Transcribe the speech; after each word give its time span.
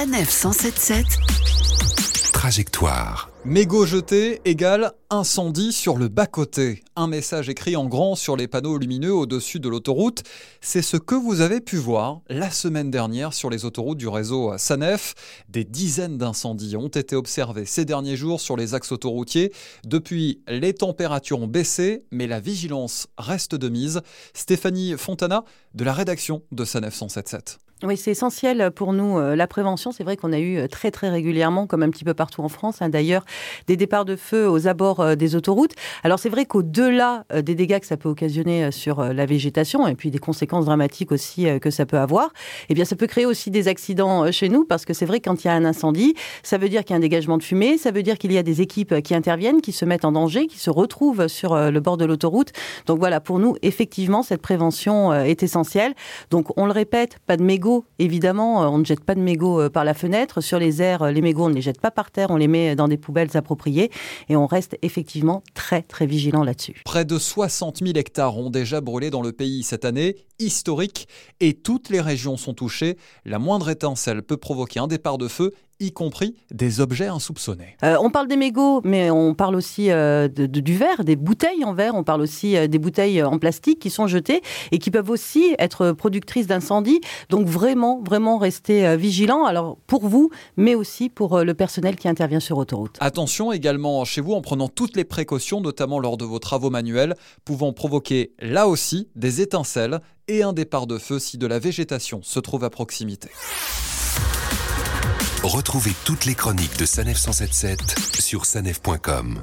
Sanef 0.00 0.30
177 0.30 1.04
Trajectoire. 2.32 3.28
Mégot 3.44 3.84
jeté 3.84 4.40
égale 4.46 4.92
incendie 5.10 5.72
sur 5.72 5.98
le 5.98 6.08
bas-côté. 6.08 6.82
Un 6.96 7.06
message 7.06 7.50
écrit 7.50 7.76
en 7.76 7.84
grand 7.84 8.14
sur 8.14 8.34
les 8.34 8.48
panneaux 8.48 8.78
lumineux 8.78 9.12
au-dessus 9.12 9.60
de 9.60 9.68
l'autoroute. 9.68 10.22
C'est 10.62 10.80
ce 10.80 10.96
que 10.96 11.14
vous 11.14 11.42
avez 11.42 11.60
pu 11.60 11.76
voir 11.76 12.22
la 12.30 12.50
semaine 12.50 12.90
dernière 12.90 13.34
sur 13.34 13.50
les 13.50 13.66
autoroutes 13.66 13.98
du 13.98 14.08
réseau 14.08 14.56
Sanef. 14.56 15.14
Des 15.50 15.64
dizaines 15.64 16.16
d'incendies 16.16 16.78
ont 16.78 16.88
été 16.88 17.14
observés 17.14 17.66
ces 17.66 17.84
derniers 17.84 18.16
jours 18.16 18.40
sur 18.40 18.56
les 18.56 18.72
axes 18.72 18.92
autoroutiers. 18.92 19.52
Depuis, 19.84 20.40
les 20.48 20.72
températures 20.72 21.42
ont 21.42 21.46
baissé, 21.46 22.04
mais 22.10 22.26
la 22.26 22.40
vigilance 22.40 23.06
reste 23.18 23.54
de 23.54 23.68
mise. 23.68 24.00
Stéphanie 24.32 24.94
Fontana 24.96 25.44
de 25.74 25.84
la 25.84 25.92
rédaction 25.92 26.42
de 26.52 26.64
Sanef 26.64 26.94
177. 26.94 27.58
Oui, 27.82 27.96
c'est 27.96 28.10
essentiel 28.10 28.70
pour 28.74 28.92
nous. 28.92 29.18
Euh, 29.18 29.34
la 29.34 29.46
prévention, 29.46 29.90
c'est 29.90 30.04
vrai 30.04 30.18
qu'on 30.18 30.34
a 30.34 30.38
eu 30.38 30.58
euh, 30.58 30.68
très 30.68 30.90
très 30.90 31.08
régulièrement, 31.08 31.66
comme 31.66 31.82
un 31.82 31.88
petit 31.88 32.04
peu 32.04 32.12
partout 32.12 32.42
en 32.42 32.50
France, 32.50 32.82
hein, 32.82 32.90
d'ailleurs, 32.90 33.24
des 33.68 33.76
départs 33.78 34.04
de 34.04 34.16
feu 34.16 34.46
aux 34.46 34.68
abords 34.68 35.00
euh, 35.00 35.14
des 35.14 35.34
autoroutes. 35.34 35.72
Alors 36.04 36.18
c'est 36.18 36.28
vrai 36.28 36.44
qu'au-delà 36.44 37.24
des 37.42 37.54
dégâts 37.54 37.78
que 37.78 37.86
ça 37.86 37.96
peut 37.96 38.10
occasionner 38.10 38.70
sur 38.70 39.02
la 39.02 39.24
végétation 39.24 39.86
et 39.86 39.94
puis 39.94 40.10
des 40.10 40.18
conséquences 40.18 40.66
dramatiques 40.66 41.12
aussi 41.12 41.46
que 41.60 41.70
ça 41.70 41.86
peut 41.86 41.98
avoir, 41.98 42.30
eh 42.68 42.74
bien 42.74 42.84
ça 42.84 42.96
peut 42.96 43.06
créer 43.06 43.26
aussi 43.26 43.50
des 43.50 43.68
accidents 43.68 44.30
chez 44.30 44.48
nous 44.48 44.64
parce 44.64 44.84
que 44.84 44.92
c'est 44.92 45.06
vrai 45.06 45.20
quand 45.20 45.44
il 45.44 45.46
y 45.46 45.50
a 45.50 45.54
un 45.54 45.64
incendie, 45.64 46.14
ça 46.42 46.58
veut 46.58 46.68
dire 46.68 46.84
qu'il 46.84 46.90
y 46.90 46.94
a 46.94 46.96
un 46.96 47.00
dégagement 47.00 47.38
de 47.38 47.42
fumée, 47.42 47.78
ça 47.78 47.90
veut 47.90 48.02
dire 48.02 48.18
qu'il 48.18 48.32
y 48.32 48.38
a 48.38 48.42
des 48.42 48.60
équipes 48.60 49.00
qui 49.02 49.14
interviennent, 49.14 49.60
qui 49.60 49.72
se 49.72 49.84
mettent 49.84 50.04
en 50.04 50.12
danger, 50.12 50.46
qui 50.46 50.58
se 50.58 50.70
retrouvent 50.70 51.28
sur 51.28 51.54
le 51.56 51.80
bord 51.80 51.96
de 51.96 52.04
l'autoroute. 52.04 52.52
Donc 52.86 52.98
voilà, 52.98 53.20
pour 53.20 53.38
nous, 53.38 53.56
effectivement, 53.62 54.22
cette 54.22 54.42
prévention 54.42 55.12
est 55.12 55.42
essentielle. 55.42 55.94
Donc 56.30 56.58
on 56.58 56.66
le 56.66 56.72
répète, 56.72 57.18
pas 57.26 57.36
de 57.36 57.42
mégots 57.42 57.69
évidemment, 57.98 58.62
euh, 58.62 58.66
on 58.66 58.78
ne 58.78 58.84
jette 58.84 59.04
pas 59.04 59.14
de 59.14 59.20
mégots 59.20 59.60
euh, 59.60 59.70
par 59.70 59.84
la 59.84 59.94
fenêtre. 59.94 60.40
Sur 60.40 60.58
les 60.58 60.82
airs, 60.82 61.02
euh, 61.02 61.10
les 61.10 61.22
mégots, 61.22 61.44
on 61.44 61.48
ne 61.48 61.54
les 61.54 61.62
jette 61.62 61.80
pas 61.80 61.90
par 61.90 62.10
terre, 62.10 62.30
on 62.30 62.36
les 62.36 62.48
met 62.48 62.76
dans 62.76 62.88
des 62.88 62.96
poubelles 62.96 63.36
appropriées. 63.36 63.90
Et 64.28 64.36
on 64.36 64.46
reste 64.46 64.76
effectivement 64.82 65.42
très, 65.54 65.82
très 65.82 66.06
vigilant 66.06 66.44
là-dessus. 66.44 66.82
Près 66.84 67.04
de 67.04 67.18
60 67.18 67.78
000 67.78 67.92
hectares 67.96 68.38
ont 68.38 68.50
déjà 68.50 68.80
brûlé 68.80 69.10
dans 69.10 69.22
le 69.22 69.32
pays 69.32 69.62
cette 69.62 69.84
année, 69.84 70.16
historique, 70.38 71.08
et 71.40 71.54
toutes 71.54 71.90
les 71.90 72.00
régions 72.00 72.36
sont 72.36 72.54
touchées. 72.54 72.96
La 73.24 73.38
moindre 73.38 73.70
étincelle 73.70 74.22
peut 74.22 74.36
provoquer 74.36 74.80
un 74.80 74.86
départ 74.86 75.18
de 75.18 75.28
feu 75.28 75.52
y 75.80 75.92
compris 75.92 76.36
des 76.50 76.80
objets 76.80 77.08
insoupçonnés. 77.08 77.76
Euh, 77.82 77.96
on 78.00 78.10
parle 78.10 78.28
des 78.28 78.36
mégots, 78.36 78.80
mais 78.84 79.10
on 79.10 79.34
parle 79.34 79.56
aussi 79.56 79.90
euh, 79.90 80.28
de, 80.28 80.46
du 80.46 80.76
verre, 80.76 81.04
des 81.04 81.16
bouteilles 81.16 81.64
en 81.64 81.74
verre, 81.74 81.94
on 81.94 82.04
parle 82.04 82.20
aussi 82.20 82.56
euh, 82.56 82.68
des 82.68 82.78
bouteilles 82.78 83.22
en 83.22 83.38
plastique 83.38 83.80
qui 83.80 83.90
sont 83.90 84.06
jetées 84.06 84.42
et 84.72 84.78
qui 84.78 84.90
peuvent 84.90 85.10
aussi 85.10 85.54
être 85.58 85.92
productrices 85.92 86.46
d'incendie. 86.46 87.00
Donc 87.30 87.46
vraiment, 87.46 88.02
vraiment 88.04 88.38
rester 88.38 88.96
vigilant, 88.96 89.44
alors 89.44 89.78
pour 89.86 90.06
vous, 90.06 90.30
mais 90.56 90.74
aussi 90.74 91.08
pour 91.08 91.40
le 91.40 91.54
personnel 91.54 91.96
qui 91.96 92.08
intervient 92.08 92.40
sur 92.40 92.58
autoroute. 92.58 92.96
Attention 93.00 93.52
également 93.52 94.04
chez 94.04 94.20
vous 94.20 94.32
en 94.32 94.42
prenant 94.42 94.68
toutes 94.68 94.96
les 94.96 95.04
précautions, 95.04 95.60
notamment 95.60 95.98
lors 95.98 96.16
de 96.16 96.24
vos 96.24 96.38
travaux 96.38 96.70
manuels, 96.70 97.14
pouvant 97.44 97.72
provoquer 97.72 98.32
là 98.40 98.68
aussi 98.68 99.08
des 99.16 99.40
étincelles 99.40 100.00
et 100.28 100.42
un 100.42 100.52
départ 100.52 100.86
de 100.86 100.98
feu 100.98 101.18
si 101.18 101.38
de 101.38 101.46
la 101.46 101.58
végétation 101.58 102.20
se 102.22 102.38
trouve 102.38 102.64
à 102.64 102.70
proximité. 102.70 103.30
Retrouvez 105.42 105.92
toutes 106.04 106.26
les 106.26 106.34
chroniques 106.34 106.78
de 106.78 106.84
Sanef 106.84 107.16
177 107.16 107.98
sur 108.20 108.44
sanef.com. 108.44 109.42